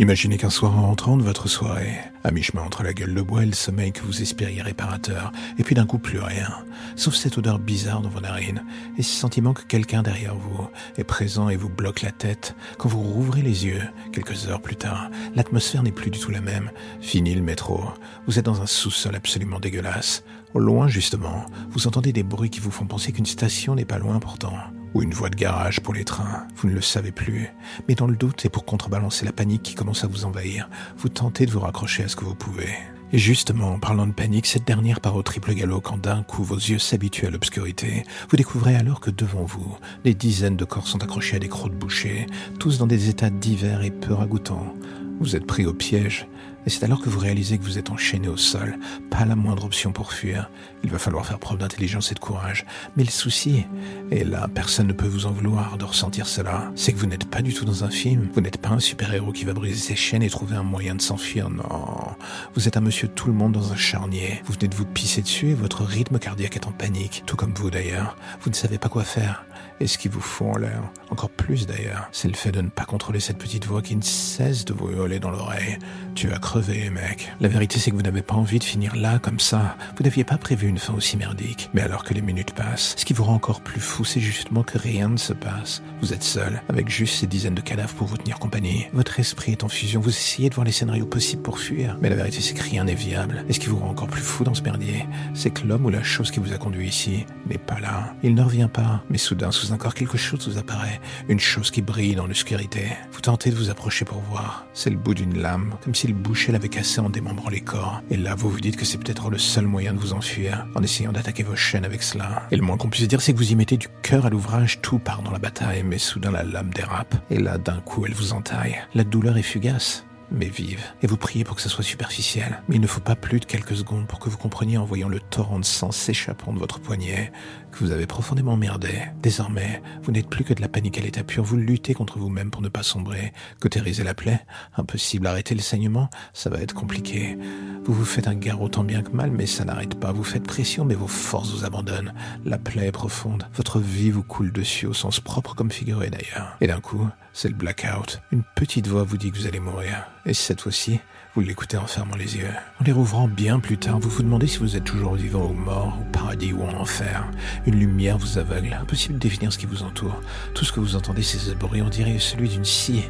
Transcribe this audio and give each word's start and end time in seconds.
Imaginez 0.00 0.36
qu'un 0.36 0.48
soir 0.48 0.78
en 0.78 0.82
rentrant 0.82 1.16
de 1.16 1.24
votre 1.24 1.48
soirée, 1.48 1.98
à 2.22 2.30
mi-chemin 2.30 2.62
entre 2.62 2.84
la 2.84 2.94
gueule 2.94 3.16
de 3.16 3.20
bois 3.20 3.42
et 3.42 3.46
le 3.46 3.52
sommeil 3.52 3.90
que 3.90 4.02
vous 4.02 4.22
espériez 4.22 4.62
réparateur, 4.62 5.32
et 5.58 5.64
puis 5.64 5.74
d'un 5.74 5.86
coup 5.86 5.98
plus 5.98 6.20
rien, 6.20 6.48
sauf 6.94 7.16
cette 7.16 7.36
odeur 7.36 7.58
bizarre 7.58 8.00
dans 8.00 8.08
vos 8.08 8.20
narines, 8.20 8.62
et 8.96 9.02
ce 9.02 9.10
sentiment 9.10 9.54
que 9.54 9.64
quelqu'un 9.64 10.04
derrière 10.04 10.36
vous 10.36 10.68
est 10.98 11.04
présent 11.04 11.48
et 11.48 11.56
vous 11.56 11.68
bloque 11.68 12.02
la 12.02 12.12
tête, 12.12 12.54
quand 12.78 12.88
vous 12.88 13.02
rouvrez 13.02 13.42
les 13.42 13.66
yeux, 13.66 13.82
quelques 14.12 14.46
heures 14.46 14.62
plus 14.62 14.76
tard, 14.76 15.10
l'atmosphère 15.34 15.82
n'est 15.82 15.90
plus 15.90 16.12
du 16.12 16.20
tout 16.20 16.30
la 16.30 16.42
même, 16.42 16.70
fini 17.00 17.34
le 17.34 17.42
métro, 17.42 17.82
vous 18.28 18.38
êtes 18.38 18.44
dans 18.44 18.62
un 18.62 18.66
sous-sol 18.66 19.16
absolument 19.16 19.58
dégueulasse, 19.58 20.22
au 20.54 20.60
loin 20.60 20.86
justement, 20.86 21.44
vous 21.70 21.88
entendez 21.88 22.12
des 22.12 22.22
bruits 22.22 22.50
qui 22.50 22.60
vous 22.60 22.70
font 22.70 22.86
penser 22.86 23.10
qu'une 23.10 23.26
station 23.26 23.74
n'est 23.74 23.84
pas 23.84 23.98
loin 23.98 24.20
pourtant 24.20 24.54
ou 24.94 25.02
une 25.02 25.12
voie 25.12 25.30
de 25.30 25.36
garage 25.36 25.80
pour 25.80 25.94
les 25.94 26.04
trains, 26.04 26.46
vous 26.56 26.68
ne 26.68 26.74
le 26.74 26.80
savez 26.80 27.12
plus. 27.12 27.48
Mais 27.88 27.94
dans 27.94 28.06
le 28.06 28.16
doute 28.16 28.44
et 28.44 28.48
pour 28.48 28.64
contrebalancer 28.64 29.24
la 29.24 29.32
panique 29.32 29.62
qui 29.62 29.74
commence 29.74 30.04
à 30.04 30.06
vous 30.06 30.24
envahir, 30.24 30.68
vous 30.96 31.08
tentez 31.08 31.46
de 31.46 31.50
vous 31.50 31.60
raccrocher 31.60 32.04
à 32.04 32.08
ce 32.08 32.16
que 32.16 32.24
vous 32.24 32.34
pouvez. 32.34 32.68
Et 33.12 33.18
justement, 33.18 33.72
en 33.72 33.78
parlant 33.78 34.06
de 34.06 34.12
panique, 34.12 34.46
cette 34.46 34.66
dernière 34.66 35.00
part 35.00 35.16
au 35.16 35.22
triple 35.22 35.54
galop 35.54 35.80
quand 35.80 35.96
d'un 35.96 36.22
coup 36.22 36.44
vos 36.44 36.56
yeux 36.56 36.78
s'habituent 36.78 37.26
à 37.26 37.30
l'obscurité. 37.30 38.04
Vous 38.28 38.36
découvrez 38.36 38.76
alors 38.76 39.00
que 39.00 39.10
devant 39.10 39.44
vous, 39.44 39.78
des 40.04 40.14
dizaines 40.14 40.56
de 40.56 40.66
corps 40.66 40.86
sont 40.86 41.02
accrochés 41.02 41.36
à 41.36 41.38
des 41.38 41.48
crocs 41.48 41.72
de 41.72 41.76
boucher, 41.76 42.26
tous 42.60 42.76
dans 42.76 42.86
des 42.86 43.08
états 43.08 43.30
divers 43.30 43.82
et 43.82 43.90
peu 43.90 44.12
ragoûtants. 44.12 44.74
Vous 45.20 45.36
êtes 45.36 45.46
pris 45.46 45.64
au 45.64 45.72
piège, 45.72 46.28
et 46.68 46.70
c'est 46.70 46.84
alors 46.84 47.00
que 47.00 47.08
vous 47.08 47.18
réalisez 47.18 47.56
que 47.56 47.64
vous 47.64 47.78
êtes 47.78 47.88
enchaîné 47.88 48.28
au 48.28 48.36
sol, 48.36 48.78
pas 49.08 49.24
la 49.24 49.36
moindre 49.36 49.64
option 49.64 49.90
pour 49.90 50.12
fuir. 50.12 50.50
Il 50.84 50.90
va 50.90 50.98
falloir 50.98 51.24
faire 51.24 51.38
preuve 51.38 51.56
d'intelligence 51.56 52.12
et 52.12 52.14
de 52.14 52.18
courage. 52.20 52.66
Mais 52.94 53.04
le 53.04 53.10
souci, 53.10 53.64
et 54.10 54.22
là 54.22 54.48
personne 54.52 54.86
ne 54.86 54.92
peut 54.92 55.06
vous 55.06 55.24
en 55.24 55.30
vouloir 55.30 55.78
de 55.78 55.86
ressentir 55.86 56.26
cela, 56.26 56.70
c'est 56.74 56.92
que 56.92 56.98
vous 56.98 57.06
n'êtes 57.06 57.24
pas 57.24 57.40
du 57.40 57.54
tout 57.54 57.64
dans 57.64 57.84
un 57.84 57.90
film. 57.90 58.28
Vous 58.34 58.42
n'êtes 58.42 58.58
pas 58.58 58.68
un 58.68 58.80
super-héros 58.80 59.32
qui 59.32 59.46
va 59.46 59.54
briser 59.54 59.80
ses 59.80 59.96
chaînes 59.96 60.22
et 60.22 60.28
trouver 60.28 60.56
un 60.56 60.62
moyen 60.62 60.94
de 60.94 61.00
s'enfuir. 61.00 61.48
Non. 61.48 62.14
Vous 62.54 62.68
êtes 62.68 62.76
un 62.76 62.82
monsieur 62.82 63.08
tout 63.08 63.28
le 63.28 63.32
monde 63.32 63.52
dans 63.52 63.72
un 63.72 63.76
charnier. 63.76 64.42
Vous 64.44 64.52
venez 64.52 64.68
de 64.68 64.76
vous 64.76 64.84
pisser 64.84 65.22
dessus 65.22 65.48
et 65.48 65.54
votre 65.54 65.84
rythme 65.84 66.18
cardiaque 66.18 66.56
est 66.56 66.66
en 66.66 66.72
panique. 66.72 67.22
Tout 67.24 67.36
comme 67.36 67.54
vous 67.54 67.70
d'ailleurs. 67.70 68.14
Vous 68.42 68.50
ne 68.50 68.54
savez 68.54 68.76
pas 68.76 68.90
quoi 68.90 69.04
faire. 69.04 69.46
Et 69.80 69.86
ce 69.86 69.96
qui 69.96 70.08
vous 70.08 70.20
fout 70.20 70.48
en 70.48 70.58
l'air, 70.58 70.82
encore 71.08 71.30
plus 71.30 71.66
d'ailleurs, 71.66 72.08
c'est 72.10 72.28
le 72.28 72.34
fait 72.34 72.50
de 72.50 72.60
ne 72.60 72.68
pas 72.68 72.84
contrôler 72.84 73.20
cette 73.20 73.38
petite 73.38 73.64
voix 73.64 73.80
qui 73.80 73.94
ne 73.94 74.02
cesse 74.02 74.64
de 74.64 74.72
vous 74.72 74.90
hurler 74.90 75.20
dans 75.20 75.30
l'oreille. 75.30 75.78
Tu 76.16 76.26
vas 76.26 76.38
mec. 76.66 77.32
La 77.40 77.48
vérité, 77.48 77.78
c'est 77.78 77.90
que 77.90 77.96
vous 77.96 78.02
n'avez 78.02 78.22
pas 78.22 78.34
envie 78.34 78.58
de 78.58 78.64
finir 78.64 78.96
là, 78.96 79.18
comme 79.18 79.40
ça. 79.40 79.76
Vous 79.96 80.04
n'aviez 80.04 80.24
pas 80.24 80.38
prévu 80.38 80.68
une 80.68 80.78
fin 80.78 80.94
aussi 80.94 81.16
merdique. 81.16 81.70
Mais 81.74 81.82
alors 81.82 82.04
que 82.04 82.14
les 82.14 82.20
minutes 82.20 82.52
passent, 82.52 82.94
ce 82.96 83.04
qui 83.04 83.12
vous 83.12 83.24
rend 83.24 83.34
encore 83.34 83.60
plus 83.60 83.80
fou, 83.80 84.04
c'est 84.04 84.20
justement 84.20 84.62
que 84.62 84.78
rien 84.78 85.08
ne 85.08 85.16
se 85.16 85.32
passe. 85.32 85.82
Vous 86.00 86.12
êtes 86.12 86.22
seul, 86.22 86.62
avec 86.68 86.88
juste 86.88 87.16
ces 87.16 87.26
dizaines 87.26 87.54
de 87.54 87.60
cadavres 87.60 87.94
pour 87.94 88.06
vous 88.06 88.16
tenir 88.16 88.38
compagnie. 88.38 88.86
Votre 88.92 89.20
esprit 89.20 89.52
est 89.52 89.64
en 89.64 89.68
fusion, 89.68 90.00
vous 90.00 90.10
essayez 90.10 90.50
de 90.50 90.54
voir 90.54 90.64
les 90.64 90.72
scénarios 90.72 91.06
possibles 91.06 91.42
pour 91.42 91.58
fuir. 91.58 91.96
Mais 92.00 92.10
la 92.10 92.16
vérité, 92.16 92.40
c'est 92.40 92.54
que 92.54 92.62
rien 92.62 92.84
n'est 92.84 92.94
viable. 92.94 93.44
Et 93.48 93.52
ce 93.52 93.60
qui 93.60 93.68
vous 93.68 93.78
rend 93.78 93.90
encore 93.90 94.08
plus 94.08 94.22
fou 94.22 94.44
dans 94.44 94.54
ce 94.54 94.62
merdier, 94.62 95.06
c'est 95.34 95.50
que 95.50 95.66
l'homme 95.66 95.86
ou 95.86 95.90
la 95.90 96.02
chose 96.02 96.30
qui 96.30 96.40
vous 96.40 96.52
a 96.52 96.58
conduit 96.58 96.88
ici 96.88 97.26
n'est 97.46 97.58
pas 97.58 97.80
là. 97.80 98.14
Il 98.22 98.34
ne 98.34 98.42
revient 98.42 98.68
pas. 98.72 99.02
Mais 99.10 99.18
soudain, 99.18 99.50
sous 99.50 99.72
un 99.72 99.76
corps, 99.76 99.94
quelque 99.94 100.18
chose 100.18 100.48
vous 100.48 100.58
apparaît. 100.58 101.00
Une 101.28 101.40
chose 101.40 101.70
qui 101.70 101.82
brille 101.82 102.14
dans 102.14 102.26
l'obscurité. 102.26 102.86
Vous 103.12 103.20
tentez 103.20 103.50
de 103.50 103.56
vous 103.56 103.70
approcher 103.70 104.04
pour 104.04 104.20
voir. 104.20 104.66
C'est 104.74 104.90
le 104.90 104.96
bout 104.96 105.14
d'une 105.14 105.38
lame, 105.38 105.74
comme 105.82 105.94
si 105.94 106.06
le 106.06 106.14
boucher 106.38 106.52
l'avait 106.52 106.68
cassé 106.68 107.00
en 107.00 107.10
démembrant 107.10 107.50
les 107.50 107.60
corps. 107.60 108.00
Et 108.12 108.16
là, 108.16 108.36
vous 108.36 108.48
vous 108.48 108.60
dites 108.60 108.76
que 108.76 108.84
c'est 108.84 108.96
peut-être 108.96 109.28
le 109.28 109.38
seul 109.38 109.66
moyen 109.66 109.92
de 109.92 109.98
vous 109.98 110.12
enfuir, 110.12 110.68
en 110.76 110.82
essayant 110.84 111.10
d'attaquer 111.10 111.42
vos 111.42 111.56
chaînes 111.56 111.84
avec 111.84 112.00
cela. 112.00 112.46
Et 112.52 112.56
le 112.56 112.62
moins 112.62 112.76
qu'on 112.76 112.88
puisse 112.88 113.08
dire, 113.08 113.20
c'est 113.20 113.32
que 113.32 113.38
vous 113.38 113.50
y 113.50 113.56
mettez 113.56 113.76
du 113.76 113.88
cœur 114.02 114.24
à 114.24 114.30
l'ouvrage, 114.30 114.80
tout 114.80 115.00
part 115.00 115.22
dans 115.22 115.32
la 115.32 115.40
bataille, 115.40 115.82
mais 115.82 115.98
soudain 115.98 116.30
la 116.30 116.44
lame 116.44 116.70
dérape. 116.72 117.16
Et 117.28 117.40
là, 117.40 117.58
d'un 117.58 117.80
coup, 117.80 118.06
elle 118.06 118.14
vous 118.14 118.34
entaille. 118.34 118.76
La 118.94 119.02
douleur 119.02 119.36
est 119.36 119.42
fugace 119.42 120.04
mais 120.30 120.48
vive. 120.48 120.84
Et 121.02 121.06
vous 121.06 121.16
priez 121.16 121.44
pour 121.44 121.56
que 121.56 121.62
ça 121.62 121.68
soit 121.68 121.84
superficiel. 121.84 122.62
Mais 122.68 122.76
il 122.76 122.80
ne 122.80 122.86
faut 122.86 123.00
pas 123.00 123.16
plus 123.16 123.40
de 123.40 123.44
quelques 123.44 123.76
secondes 123.76 124.06
pour 124.06 124.18
que 124.18 124.28
vous 124.28 124.38
compreniez 124.38 124.78
en 124.78 124.84
voyant 124.84 125.08
le 125.08 125.20
torrent 125.20 125.58
de 125.58 125.64
sang 125.64 125.90
s'échappant 125.90 126.52
de 126.52 126.58
votre 126.58 126.80
poignet 126.80 127.32
que 127.72 127.78
vous 127.78 127.90
avez 127.90 128.06
profondément 128.06 128.56
merdé. 128.56 129.02
Désormais, 129.22 129.82
vous 130.02 130.12
n'êtes 130.12 130.28
plus 130.28 130.44
que 130.44 130.54
de 130.54 130.60
la 130.60 130.68
panique 130.68 130.98
à 130.98 131.00
l'état 131.00 131.22
pur. 131.22 131.44
Vous 131.44 131.56
luttez 131.56 131.94
contre 131.94 132.18
vous-même 132.18 132.50
pour 132.50 132.62
ne 132.62 132.68
pas 132.68 132.82
sombrer. 132.82 133.32
Cautériser 133.60 134.04
la 134.04 134.14
plaie 134.14 134.44
Impossible. 134.76 135.26
Arrêter 135.26 135.54
le 135.54 135.60
saignement 135.60 136.10
Ça 136.32 136.50
va 136.50 136.60
être 136.60 136.74
compliqué. 136.74 137.38
Vous 137.84 137.94
vous 137.94 138.04
faites 138.04 138.28
un 138.28 138.34
garrot 138.34 138.68
tant 138.68 138.84
bien 138.84 139.02
que 139.02 139.12
mal, 139.12 139.30
mais 139.30 139.46
ça 139.46 139.64
n'arrête 139.64 139.98
pas. 139.98 140.12
Vous 140.12 140.24
faites 140.24 140.44
pression, 140.44 140.84
mais 140.84 140.94
vos 140.94 141.06
forces 141.06 141.52
vous 141.52 141.64
abandonnent. 141.64 142.12
La 142.44 142.58
plaie 142.58 142.88
est 142.88 142.92
profonde. 142.92 143.46
Votre 143.54 143.80
vie 143.80 144.10
vous 144.10 144.22
coule 144.22 144.52
dessus 144.52 144.86
au 144.86 144.92
sens 144.92 145.20
propre 145.20 145.54
comme 145.54 145.70
figuré 145.70 146.10
d'ailleurs. 146.10 146.56
Et 146.60 146.66
d'un 146.66 146.80
coup, 146.80 147.08
c'est 147.38 147.48
le 147.48 147.54
blackout. 147.54 148.20
Une 148.32 148.42
petite 148.56 148.88
voix 148.88 149.04
vous 149.04 149.16
dit 149.16 149.30
que 149.30 149.38
vous 149.38 149.46
allez 149.46 149.60
mourir. 149.60 150.10
Et 150.26 150.34
cette 150.34 150.60
fois-ci, 150.60 150.98
vous 151.36 151.40
l'écoutez 151.40 151.76
en 151.76 151.86
fermant 151.86 152.16
les 152.16 152.36
yeux. 152.36 152.50
En 152.80 152.84
les 152.84 152.90
rouvrant 152.90 153.28
bien 153.28 153.60
plus 153.60 153.78
tard, 153.78 154.00
vous 154.00 154.10
vous 154.10 154.24
demandez 154.24 154.48
si 154.48 154.58
vous 154.58 154.74
êtes 154.74 154.82
toujours 154.82 155.14
vivant 155.14 155.46
ou 155.46 155.52
mort, 155.52 155.96
au 156.00 156.04
paradis 156.10 156.52
ou 156.52 156.64
en 156.64 156.74
enfer. 156.74 157.30
Une 157.64 157.78
lumière 157.78 158.18
vous 158.18 158.38
aveugle. 158.38 158.76
Impossible 158.82 159.14
de 159.14 159.20
définir 159.20 159.52
ce 159.52 159.58
qui 159.58 159.66
vous 159.66 159.84
entoure. 159.84 160.20
Tout 160.52 160.64
ce 160.64 160.72
que 160.72 160.80
vous 160.80 160.96
entendez, 160.96 161.22
c'est 161.22 161.38
ce 161.38 161.52
on 161.52 161.88
dirait 161.88 162.18
celui 162.18 162.48
d'une 162.48 162.64
scie. 162.64 163.08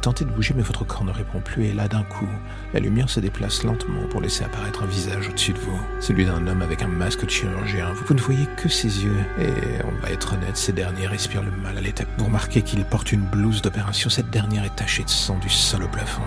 Vous 0.00 0.04
tentez 0.04 0.24
de 0.24 0.30
bouger, 0.30 0.54
mais 0.56 0.62
votre 0.62 0.86
corps 0.86 1.04
ne 1.04 1.12
répond 1.12 1.40
plus, 1.40 1.66
et 1.66 1.74
là, 1.74 1.86
d'un 1.86 2.04
coup, 2.04 2.26
la 2.72 2.80
lumière 2.80 3.10
se 3.10 3.20
déplace 3.20 3.64
lentement 3.64 4.08
pour 4.08 4.22
laisser 4.22 4.44
apparaître 4.44 4.82
un 4.82 4.86
visage 4.86 5.28
au-dessus 5.28 5.52
de 5.52 5.58
vous. 5.58 5.78
Celui 6.00 6.24
d'un 6.24 6.46
homme 6.46 6.62
avec 6.62 6.80
un 6.80 6.88
masque 6.88 7.26
de 7.26 7.30
chirurgien. 7.30 7.92
Vous 8.06 8.14
ne 8.14 8.20
voyez 8.20 8.46
que 8.56 8.70
ses 8.70 9.04
yeux, 9.04 9.18
et 9.38 9.52
on 9.84 10.00
va 10.00 10.10
être 10.10 10.32
honnête, 10.32 10.56
ces 10.56 10.72
derniers 10.72 11.06
respirent 11.06 11.42
le 11.42 11.50
mal 11.50 11.76
à 11.76 11.82
l'état. 11.82 12.04
Vous 12.16 12.24
remarquez 12.24 12.62
qu'il 12.62 12.82
porte 12.86 13.12
une 13.12 13.20
blouse 13.20 13.60
d'opération. 13.60 14.08
Cette 14.08 14.30
dernière 14.30 14.64
est 14.64 14.74
tachée 14.74 15.04
de 15.04 15.10
sang 15.10 15.36
du 15.36 15.50
sol 15.50 15.82
au 15.82 15.88
plafond, 15.88 16.22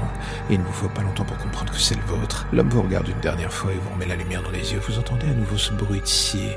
et 0.51 0.53
il 0.53 0.59
ne 0.59 0.65
vous 0.65 0.71
faut 0.71 0.89
pas 0.89 1.01
longtemps 1.01 1.25
pour 1.25 1.39
comprendre 1.39 1.73
que 1.73 1.79
c'est 1.79 1.95
le 1.95 2.03
vôtre. 2.03 2.45
L'homme 2.53 2.69
vous 2.69 2.83
regarde 2.83 3.07
une 3.07 3.21
dernière 3.21 3.51
fois 3.51 3.71
et 3.71 3.77
vous 3.77 3.89
remet 3.89 4.05
la 4.05 4.17
lumière 4.17 4.43
dans 4.43 4.51
les 4.51 4.71
yeux. 4.71 4.81
Vous 4.87 4.99
entendez 4.99 5.25
à 5.25 5.33
nouveau 5.33 5.57
ce 5.57 5.73
bruit 5.73 6.01
de 6.01 6.05
scie. 6.05 6.51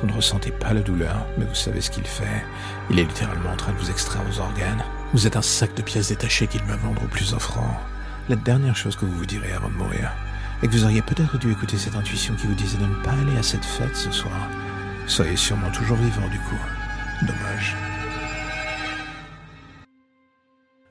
Vous 0.00 0.08
ne 0.08 0.12
ressentez 0.12 0.50
pas 0.50 0.74
la 0.74 0.80
douleur, 0.80 1.28
mais 1.38 1.44
vous 1.44 1.54
savez 1.54 1.80
ce 1.80 1.92
qu'il 1.92 2.08
fait. 2.08 2.44
Il 2.90 2.98
est 2.98 3.04
littéralement 3.04 3.52
en 3.52 3.56
train 3.56 3.70
de 3.70 3.78
vous 3.78 3.88
extraire 3.88 4.24
vos 4.24 4.40
organes. 4.40 4.82
Vous 5.12 5.26
êtes 5.26 5.36
un 5.36 5.42
sac 5.42 5.74
de 5.74 5.82
pièces 5.82 6.08
détachées 6.08 6.48
qu'il 6.48 6.62
va 6.64 6.76
vendre 6.76 7.04
au 7.04 7.08
plus 7.08 7.32
offrant. 7.32 7.78
La 8.28 8.36
dernière 8.36 8.76
chose 8.76 8.96
que 8.96 9.06
vous 9.06 9.16
vous 9.16 9.26
direz 9.26 9.52
avant 9.52 9.68
de 9.68 9.74
mourir 9.74 10.12
est 10.62 10.66
que 10.66 10.72
vous 10.72 10.84
auriez 10.84 11.00
peut-être 11.00 11.38
dû 11.38 11.52
écouter 11.52 11.78
cette 11.78 11.94
intuition 11.94 12.34
qui 12.34 12.46
vous 12.46 12.54
disait 12.54 12.78
de 12.78 12.86
ne 12.86 13.02
pas 13.04 13.12
aller 13.12 13.36
à 13.38 13.42
cette 13.42 13.64
fête 13.64 13.94
ce 13.94 14.10
soir. 14.10 14.50
Soyez 15.06 15.36
sûrement 15.36 15.70
toujours 15.70 15.96
vivant 15.96 16.28
du 16.28 16.38
coup. 16.38 16.56
Dommage. 17.22 17.76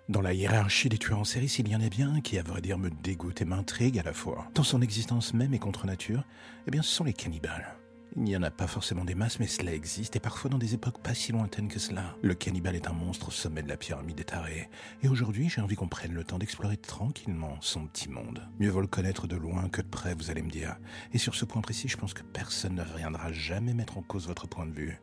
Dans 0.08 0.22
la 0.22 0.34
hiérarchie 0.34 0.88
des 0.88 0.98
tueurs 0.98 1.20
en 1.20 1.24
série, 1.24 1.50
s'il 1.50 1.68
y 1.68 1.76
en 1.76 1.82
a 1.82 1.90
bien 1.90 2.22
qui, 2.22 2.40
à 2.40 2.44
vrai 2.44 2.62
dire, 2.62 2.78
me 2.78 2.90
dégoûte 2.90 3.42
et 3.42 3.46
m'intrigue 3.46 4.00
à 4.00 4.04
la 4.04 4.14
fois, 4.14 4.48
dans 4.54 4.64
son 4.64 4.82
existence 4.82 5.34
même 5.34 5.54
et 5.54 5.60
contre 5.60 5.88
nature, 5.88 6.24
eh 6.68 6.72
bien, 6.72 6.84
ce 6.84 6.94
sont 6.94 7.04
les 7.04 7.14
cannibales. 7.14 7.76
Il 8.18 8.24
n'y 8.24 8.38
en 8.38 8.44
a 8.44 8.52
pas 8.52 8.68
forcément 8.68 9.04
des 9.04 9.14
masses, 9.14 9.42
mais 9.42 9.48
cela 9.48 9.74
existe, 9.74 10.16
et 10.16 10.22
parfois 10.22 10.50
dans 10.50 10.58
des 10.58 10.74
époques 10.74 11.02
pas 11.02 11.14
si 11.14 11.34
lointaines 11.34 11.68
que 11.68 11.80
cela. 11.80 12.16
Le 12.22 12.34
cannibale 12.34 12.78
est 12.78 12.88
un 12.88 12.94
monstre 12.94 13.28
au 13.28 13.32
sommet 13.32 13.62
de 13.62 13.68
la 13.68 13.76
pyramide 13.76 14.16
des 14.16 14.24
tarés. 14.24 14.70
Et 15.04 15.10
aujourd'hui, 15.10 15.50
j'ai 15.50 15.60
envie 15.60 15.76
qu'on 15.76 15.90
prenne 15.90 16.14
le 16.14 16.24
temps 16.24 16.40
d'explorer 16.40 16.78
tranquillement 16.78 17.58
son 17.60 17.88
petit 17.88 18.10
monde. 18.10 18.48
Mieux 18.58 18.70
vaut 18.70 18.80
le 18.80 18.88
connaître 18.88 19.28
de 19.28 19.36
loin 19.36 19.68
que 19.68 19.82
de 19.82 19.88
près, 19.88 20.16
vous 20.16 20.32
allez 20.32 20.44
me 20.44 20.50
dire. 20.50 20.78
Et 21.12 21.18
sur 21.18 21.36
ce 21.36 21.44
point 21.44 21.62
précis, 21.62 21.90
je 21.90 21.98
pense 21.98 22.14
que 22.14 22.24
personne 22.24 22.76
ne 22.76 22.98
viendra 22.98 23.34
jamais 23.34 23.74
mettre 23.74 23.98
en 23.98 24.02
cause 24.02 24.28
votre 24.28 24.48
point 24.48 24.66
de 24.66 24.74
vue. 24.74 24.98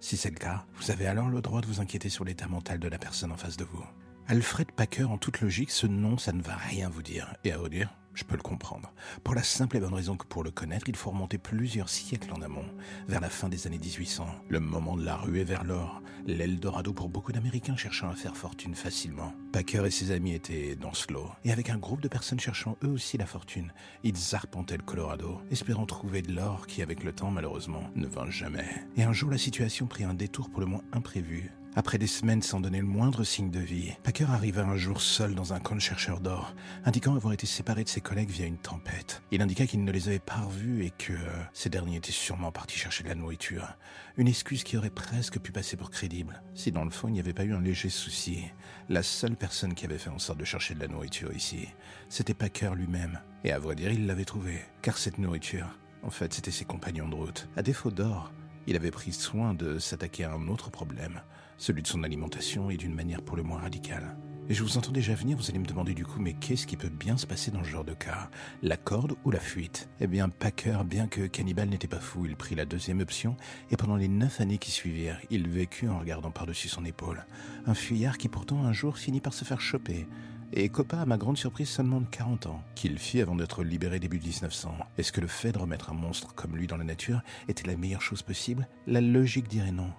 Si 0.00 0.16
c'est 0.16 0.30
le 0.30 0.36
cas, 0.36 0.66
vous 0.74 0.90
avez 0.90 1.06
alors 1.06 1.28
le 1.28 1.42
droit 1.42 1.60
de 1.60 1.66
vous 1.66 1.80
inquiéter 1.80 2.08
sur 2.08 2.24
l'état 2.24 2.48
mental 2.48 2.80
de 2.80 2.88
la 2.88 2.98
personne 2.98 3.30
en 3.30 3.36
face 3.36 3.56
de 3.56 3.64
vous. 3.64 3.84
Alfred 4.26 4.72
Packer, 4.72 5.04
en 5.04 5.18
toute 5.18 5.40
logique, 5.40 5.70
ce 5.70 5.86
nom, 5.86 6.18
ça 6.18 6.32
ne 6.32 6.42
va 6.42 6.56
rien 6.56 6.88
vous 6.88 7.02
dire. 7.02 7.32
Et 7.44 7.52
à 7.52 7.58
vous 7.58 7.68
dire, 7.68 7.94
je 8.16 8.24
peux 8.24 8.36
le 8.36 8.42
comprendre. 8.42 8.92
Pour 9.22 9.34
la 9.34 9.42
simple 9.42 9.76
et 9.76 9.80
bonne 9.80 9.94
raison 9.94 10.16
que 10.16 10.26
pour 10.26 10.42
le 10.42 10.50
connaître, 10.50 10.88
il 10.88 10.96
faut 10.96 11.10
remonter 11.10 11.38
plusieurs 11.38 11.90
siècles 11.90 12.32
en 12.32 12.40
amont, 12.40 12.64
vers 13.06 13.20
la 13.20 13.28
fin 13.28 13.48
des 13.48 13.66
années 13.66 13.78
1800, 13.78 14.26
le 14.48 14.58
moment 14.58 14.96
de 14.96 15.04
la 15.04 15.16
ruée 15.16 15.44
vers 15.44 15.64
l'or, 15.64 16.00
l'Eldorado 16.26 16.92
pour 16.92 17.10
beaucoup 17.10 17.32
d'Américains 17.32 17.76
cherchant 17.76 18.08
à 18.08 18.16
faire 18.16 18.36
fortune 18.36 18.74
facilement. 18.74 19.34
Packer 19.52 19.84
et 19.86 19.90
ses 19.90 20.10
amis 20.10 20.32
étaient 20.32 20.76
dans 20.76 20.94
ce 20.94 21.12
lot, 21.12 21.30
et 21.44 21.52
avec 21.52 21.68
un 21.68 21.76
groupe 21.76 22.00
de 22.00 22.08
personnes 22.08 22.40
cherchant 22.40 22.76
eux 22.82 22.88
aussi 22.88 23.18
la 23.18 23.26
fortune, 23.26 23.72
ils 24.02 24.34
arpentaient 24.34 24.78
le 24.78 24.82
Colorado, 24.82 25.40
espérant 25.50 25.84
trouver 25.84 26.22
de 26.22 26.32
l'or 26.32 26.66
qui, 26.66 26.80
avec 26.80 27.04
le 27.04 27.12
temps, 27.12 27.30
malheureusement, 27.30 27.90
ne 27.94 28.06
vint 28.06 28.30
jamais. 28.30 28.66
Et 28.96 29.02
un 29.02 29.12
jour, 29.12 29.30
la 29.30 29.38
situation 29.38 29.86
prit 29.86 30.04
un 30.04 30.14
détour 30.14 30.48
pour 30.48 30.60
le 30.60 30.66
moins 30.66 30.82
imprévu, 30.92 31.52
Après 31.78 31.98
des 31.98 32.06
semaines 32.06 32.40
sans 32.40 32.58
donner 32.58 32.80
le 32.80 32.86
moindre 32.86 33.22
signe 33.22 33.50
de 33.50 33.60
vie, 33.60 33.92
Packer 34.02 34.24
arriva 34.30 34.62
un 34.62 34.76
jour 34.76 35.02
seul 35.02 35.34
dans 35.34 35.52
un 35.52 35.60
camp 35.60 35.74
de 35.74 35.80
chercheurs 35.80 36.20
d'or, 36.20 36.54
indiquant 36.86 37.14
avoir 37.14 37.34
été 37.34 37.46
séparé 37.46 37.84
de 37.84 37.88
ses 37.90 38.00
collègues 38.00 38.30
via 38.30 38.46
une 38.46 38.56
tempête. 38.56 39.20
Il 39.30 39.42
indiqua 39.42 39.66
qu'il 39.66 39.84
ne 39.84 39.92
les 39.92 40.08
avait 40.08 40.18
pas 40.18 40.40
revus 40.40 40.86
et 40.86 40.90
que 40.90 41.12
euh, 41.12 41.42
ces 41.52 41.68
derniers 41.68 41.98
étaient 41.98 42.12
sûrement 42.12 42.50
partis 42.50 42.78
chercher 42.78 43.04
de 43.04 43.10
la 43.10 43.14
nourriture. 43.14 43.76
Une 44.16 44.26
excuse 44.26 44.64
qui 44.64 44.78
aurait 44.78 44.88
presque 44.88 45.38
pu 45.38 45.52
passer 45.52 45.76
pour 45.76 45.90
crédible, 45.90 46.42
si 46.54 46.72
dans 46.72 46.82
le 46.82 46.88
fond 46.88 47.08
il 47.08 47.12
n'y 47.12 47.20
avait 47.20 47.34
pas 47.34 47.44
eu 47.44 47.52
un 47.52 47.60
léger 47.60 47.90
souci. 47.90 48.46
La 48.88 49.02
seule 49.02 49.36
personne 49.36 49.74
qui 49.74 49.84
avait 49.84 49.98
fait 49.98 50.08
en 50.08 50.18
sorte 50.18 50.38
de 50.38 50.46
chercher 50.46 50.74
de 50.74 50.80
la 50.80 50.88
nourriture 50.88 51.34
ici, 51.34 51.68
c'était 52.08 52.32
Packer 52.32 52.70
lui-même. 52.74 53.20
Et 53.44 53.52
à 53.52 53.58
vrai 53.58 53.74
dire, 53.74 53.92
il 53.92 54.06
l'avait 54.06 54.24
trouvé, 54.24 54.62
car 54.80 54.96
cette 54.96 55.18
nourriture, 55.18 55.78
en 56.02 56.10
fait, 56.10 56.32
c'était 56.32 56.50
ses 56.50 56.64
compagnons 56.64 57.08
de 57.08 57.16
route. 57.16 57.48
À 57.54 57.62
défaut 57.62 57.90
d'or, 57.90 58.32
il 58.66 58.76
avait 58.76 58.90
pris 58.90 59.12
soin 59.12 59.54
de 59.54 59.78
s'attaquer 59.78 60.24
à 60.24 60.32
un 60.32 60.48
autre 60.48 60.70
problème, 60.70 61.20
celui 61.58 61.82
de 61.82 61.88
son 61.88 62.02
alimentation 62.02 62.70
et 62.70 62.76
d'une 62.76 62.94
manière 62.94 63.22
pour 63.22 63.36
le 63.36 63.42
moins 63.42 63.60
radicale. 63.60 64.16
Et 64.48 64.54
je 64.54 64.62
vous 64.62 64.78
entends 64.78 64.92
déjà 64.92 65.12
venir, 65.14 65.36
vous 65.36 65.50
allez 65.50 65.58
me 65.58 65.66
demander 65.66 65.92
du 65.92 66.04
coup, 66.04 66.20
mais 66.20 66.34
qu'est-ce 66.34 66.68
qui 66.68 66.76
peut 66.76 66.88
bien 66.88 67.16
se 67.16 67.26
passer 67.26 67.50
dans 67.50 67.64
ce 67.64 67.68
genre 67.68 67.84
de 67.84 67.94
cas? 67.94 68.30
La 68.62 68.76
corde 68.76 69.16
ou 69.24 69.32
la 69.32 69.40
fuite? 69.40 69.88
Eh 69.98 70.06
bien, 70.06 70.28
Packer, 70.28 70.84
bien 70.84 71.08
que 71.08 71.26
cannibale 71.26 71.68
n'était 71.68 71.88
pas 71.88 71.98
fou, 71.98 72.26
il 72.26 72.36
prit 72.36 72.54
la 72.54 72.64
deuxième 72.64 73.00
option, 73.00 73.36
et 73.72 73.76
pendant 73.76 73.96
les 73.96 74.06
neuf 74.06 74.40
années 74.40 74.58
qui 74.58 74.70
suivirent, 74.70 75.18
il 75.30 75.48
vécut 75.48 75.88
en 75.88 75.98
regardant 75.98 76.30
par-dessus 76.30 76.68
son 76.68 76.84
épaule. 76.84 77.26
Un 77.66 77.74
fuyard 77.74 78.18
qui 78.18 78.28
pourtant 78.28 78.62
un 78.62 78.72
jour 78.72 78.98
finit 78.98 79.20
par 79.20 79.34
se 79.34 79.44
faire 79.44 79.60
choper. 79.60 80.06
Et 80.52 80.68
Coppa, 80.68 81.00
à 81.00 81.06
ma 81.06 81.18
grande 81.18 81.36
surprise, 81.36 81.68
seulement 81.68 82.00
de 82.00 82.06
40 82.06 82.46
ans, 82.46 82.62
qu'il 82.74 82.98
fit 82.98 83.20
avant 83.20 83.34
d'être 83.34 83.64
libéré 83.64 83.98
début 83.98 84.20
1900. 84.20 84.74
Est-ce 84.96 85.12
que 85.12 85.20
le 85.20 85.26
fait 85.26 85.52
de 85.52 85.58
remettre 85.58 85.90
un 85.90 85.94
monstre 85.94 86.34
comme 86.34 86.56
lui 86.56 86.66
dans 86.66 86.76
la 86.76 86.84
nature 86.84 87.20
était 87.48 87.66
la 87.66 87.76
meilleure 87.76 88.02
chose 88.02 88.22
possible? 88.22 88.68
La 88.86 89.00
logique 89.00 89.48
dirait 89.48 89.72
non. 89.72 89.92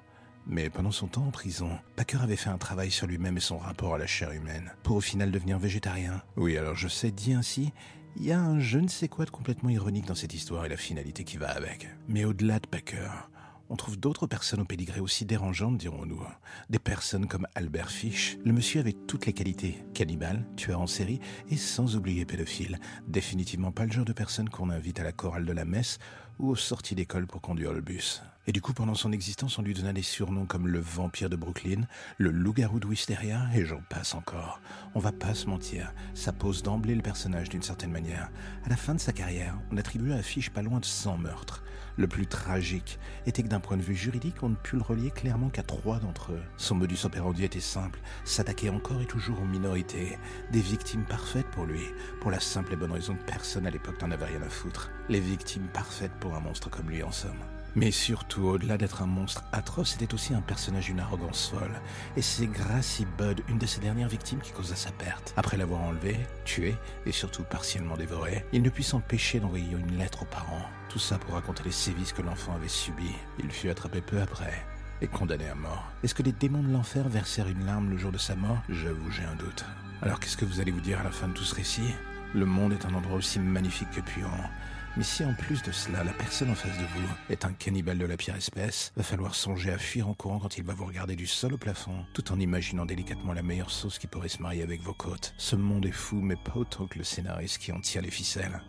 Mais 0.49 0.69
pendant 0.69 0.91
son 0.91 1.07
temps 1.07 1.25
en 1.27 1.31
prison, 1.31 1.71
Packer 1.97 2.21
avait 2.21 2.37
fait 2.37 2.49
un 2.49 2.57
travail 2.57 2.89
sur 2.89 3.05
lui-même 3.05 3.35
et 3.35 3.41
son 3.41 3.57
rapport 3.57 3.95
à 3.95 3.97
la 3.97 4.07
chair 4.07 4.31
humaine, 4.31 4.71
pour 4.81 4.95
au 4.95 5.01
final 5.01 5.29
devenir 5.29 5.59
végétarien. 5.59 6.21
Oui, 6.37 6.57
alors 6.57 6.75
je 6.75 6.87
sais, 6.87 7.11
dit 7.11 7.33
ainsi, 7.33 7.73
il 8.15 8.25
y 8.25 8.31
a 8.31 8.39
un 8.39 8.57
je 8.57 8.79
ne 8.79 8.87
sais 8.87 9.09
quoi 9.09 9.25
de 9.25 9.29
complètement 9.29 9.69
ironique 9.69 10.07
dans 10.07 10.15
cette 10.15 10.33
histoire 10.33 10.65
et 10.65 10.69
la 10.69 10.77
finalité 10.77 11.25
qui 11.25 11.35
va 11.35 11.49
avec. 11.49 11.89
Mais 12.07 12.23
au-delà 12.23 12.59
de 12.59 12.67
Packer, 12.67 13.29
on 13.69 13.75
trouve 13.75 13.97
d'autres 13.97 14.27
personnes 14.27 14.61
au 14.61 14.65
pédigré 14.65 14.99
aussi 14.99 15.25
dérangeantes, 15.25 15.77
dirons-nous. 15.77 16.21
Des 16.69 16.79
personnes 16.79 17.27
comme 17.27 17.47
Albert 17.55 17.91
Fish. 17.91 18.37
Le 18.45 18.53
monsieur 18.53 18.79
avait 18.79 18.93
toutes 18.93 19.25
les 19.25 19.33
qualités. 19.33 19.83
Cannibale, 19.93 20.45
tueur 20.55 20.79
en 20.79 20.87
série 20.87 21.19
et 21.49 21.57
sans 21.57 21.95
oublier 21.95 22.25
pédophile. 22.25 22.79
Définitivement 23.07 23.71
pas 23.71 23.85
le 23.85 23.91
genre 23.91 24.05
de 24.05 24.13
personne 24.13 24.49
qu'on 24.49 24.69
invite 24.69 24.99
à 24.99 25.03
la 25.03 25.11
chorale 25.11 25.45
de 25.45 25.53
la 25.53 25.65
messe 25.65 25.99
ou 26.39 26.49
aux 26.49 26.55
sorties 26.55 26.95
d'école 26.95 27.27
pour 27.27 27.41
conduire 27.41 27.73
le 27.73 27.81
bus. 27.81 28.21
Et 28.49 28.53
du 28.53 28.61
coup, 28.61 28.71
pendant 28.71 28.95
son 28.95 29.11
existence, 29.11 29.59
on 29.59 29.61
lui 29.61 29.73
donna 29.73 29.91
des 29.91 30.01
surnoms 30.01 30.45
comme 30.45 30.67
le 30.67 30.79
vampire 30.79 31.29
de 31.29 31.35
Brooklyn, 31.35 31.81
le 32.17 32.31
loup-garou 32.31 32.79
de 32.79 32.87
Wisteria, 32.87 33.49
et 33.53 33.65
j'en 33.65 33.81
passe 33.89 34.15
encore. 34.15 34.61
On 34.95 34.99
va 34.99 35.11
pas 35.11 35.33
se 35.33 35.47
mentir, 35.47 35.93
ça 36.13 36.31
pose 36.31 36.63
d'emblée 36.63 36.95
le 36.95 37.01
personnage 37.01 37.49
d'une 37.49 37.61
certaine 37.61 37.91
manière. 37.91 38.31
À 38.63 38.69
la 38.69 38.77
fin 38.77 38.95
de 38.95 39.01
sa 39.01 39.11
carrière, 39.11 39.59
on 39.71 39.77
attribuait 39.77 40.13
à 40.13 40.23
Fish 40.23 40.49
pas 40.49 40.61
loin 40.61 40.79
de 40.79 40.85
100 40.85 41.17
meurtres. 41.17 41.63
Le 41.97 42.07
plus 42.07 42.27
tragique 42.27 42.99
était 43.25 43.41
que 43.41 43.47
d'un 43.47 43.59
point 43.59 43.75
de 43.75 43.81
vue 43.81 43.95
juridique, 43.95 44.43
on 44.43 44.49
ne 44.49 44.55
put 44.55 44.75
le 44.75 44.83
relier 44.83 45.09
clairement 45.09 45.49
qu'à 45.49 45.63
trois 45.63 45.97
d'entre 45.97 46.31
eux. 46.31 46.43
Son 46.55 46.75
modus 46.75 47.05
operandi 47.05 47.43
était 47.43 47.59
simple, 47.59 47.99
s'attaquer 48.23 48.69
encore 48.69 49.01
et 49.01 49.07
toujours 49.07 49.41
aux 49.41 49.45
minorités, 49.45 50.19
des 50.51 50.61
victimes 50.61 51.05
parfaites 51.05 51.47
pour 51.47 51.65
lui, 51.65 51.81
pour 52.21 52.29
la 52.29 52.39
simple 52.39 52.73
et 52.73 52.75
bonne 52.75 52.91
raison 52.91 53.15
que 53.15 53.25
personne 53.25 53.65
à 53.65 53.71
l'époque 53.71 53.99
n'en 54.01 54.11
avait 54.11 54.25
rien 54.25 54.43
à 54.43 54.49
foutre. 54.49 54.91
Les 55.09 55.19
victimes 55.19 55.67
parfaites 55.73 56.13
pour 56.19 56.35
un 56.35 56.39
monstre 56.39 56.69
comme 56.69 56.89
lui 56.89 57.01
en 57.01 57.11
somme. 57.11 57.43
Mais 57.77 57.91
surtout, 57.91 58.41
au-delà 58.41 58.75
d'être 58.75 59.03
un 59.03 59.05
monstre 59.05 59.43
atroce, 59.51 59.91
c'était 59.91 60.15
aussi 60.15 60.33
un 60.33 60.41
personnage 60.41 60.85
d'une 60.85 60.99
arrogance 60.99 61.47
folle. 61.47 61.79
Et 62.15 62.23
c'est 62.23 62.47
Gracie 62.47 63.05
Bud, 63.19 63.43
une 63.47 63.59
de 63.59 63.67
ses 63.67 63.79
dernières 63.79 64.07
victimes, 64.07 64.39
qui 64.39 64.51
causa 64.51 64.75
sa 64.75 64.89
perte. 64.89 65.31
Après 65.37 65.57
l'avoir 65.57 65.81
enlevé, 65.81 66.17
tué 66.43 66.75
et 67.05 67.11
surtout 67.11 67.43
partiellement 67.43 67.95
dévoré, 67.95 68.43
il 68.51 68.63
ne 68.63 68.71
put 68.71 68.81
s'empêcher 68.81 69.39
d'envoyer 69.39 69.73
une 69.73 69.95
lettre 69.95 70.23
aux 70.23 70.25
parents. 70.25 70.65
Tout 70.89 70.97
ça 70.97 71.19
pour 71.19 71.35
raconter 71.35 71.61
les 71.65 71.71
sévices 71.71 72.13
que 72.13 72.23
l'enfant 72.23 72.55
avait 72.55 72.67
subis. 72.67 73.13
Il 73.37 73.51
fut 73.51 73.69
attrapé 73.69 74.01
peu 74.01 74.19
après 74.19 74.65
et 74.99 75.07
condamné 75.07 75.47
à 75.47 75.53
mort. 75.53 75.85
Est-ce 76.03 76.15
que 76.15 76.23
les 76.23 76.31
démons 76.31 76.63
de 76.63 76.73
l'enfer 76.73 77.07
versèrent 77.07 77.47
une 77.47 77.63
larme 77.67 77.91
le 77.91 77.97
jour 77.99 78.11
de 78.11 78.17
sa 78.17 78.35
mort? 78.35 78.57
J'avoue, 78.69 79.11
j'ai 79.11 79.23
un 79.23 79.35
doute. 79.35 79.65
Alors 80.01 80.19
qu'est-ce 80.19 80.37
que 80.37 80.45
vous 80.45 80.59
allez 80.59 80.71
vous 80.71 80.81
dire 80.81 80.99
à 80.99 81.03
la 81.03 81.11
fin 81.11 81.27
de 81.27 81.33
tout 81.33 81.43
ce 81.43 81.53
récit? 81.53 81.93
Le 82.33 82.47
monde 82.47 82.73
est 82.73 82.87
un 82.87 82.95
endroit 82.95 83.17
aussi 83.17 83.37
magnifique 83.37 83.91
que 83.91 84.01
puant. 84.01 84.49
Mais 84.97 85.03
si 85.03 85.23
en 85.23 85.35
plus 85.35 85.61
de 85.61 85.71
cela, 85.71 86.03
la 86.03 86.11
personne 86.11 86.49
en 86.49 86.55
face 86.55 86.75
de 86.75 86.83
vous 86.83 87.07
est 87.29 87.45
un 87.45 87.53
cannibale 87.53 87.99
de 87.99 88.05
la 88.07 88.17
pire 88.17 88.35
espèce, 88.35 88.91
va 88.95 89.03
falloir 89.03 89.35
songer 89.35 89.71
à 89.71 89.77
fuir 89.77 90.07
en 90.09 90.15
courant 90.15 90.39
quand 90.39 90.57
il 90.57 90.63
va 90.63 90.73
vous 90.73 90.87
regarder 90.87 91.15
du 91.15 91.27
sol 91.27 91.53
au 91.53 91.57
plafond, 91.59 92.03
tout 92.13 92.31
en 92.31 92.39
imaginant 92.39 92.83
délicatement 92.83 93.33
la 93.33 93.43
meilleure 93.43 93.69
sauce 93.69 93.99
qui 93.99 94.07
pourrait 94.07 94.27
se 94.27 94.41
marier 94.41 94.63
avec 94.63 94.81
vos 94.81 94.95
côtes. 94.95 95.35
Ce 95.37 95.55
monde 95.55 95.85
est 95.85 95.91
fou, 95.91 96.15
mais 96.15 96.35
pas 96.35 96.55
autant 96.55 96.87
que 96.87 96.97
le 96.97 97.03
scénariste 97.03 97.59
qui 97.59 97.71
en 97.71 97.79
tire 97.79 98.01
les 98.01 98.09
ficelles. 98.09 98.59